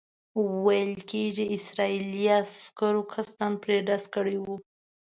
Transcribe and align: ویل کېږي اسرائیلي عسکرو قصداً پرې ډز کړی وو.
ویل 0.63 0.93
کېږي 1.11 1.45
اسرائیلي 1.57 2.23
عسکرو 2.41 3.01
قصداً 3.13 3.47
پرې 3.63 3.77
ډز 3.87 4.03
کړی 4.15 4.37
وو. 4.43 4.55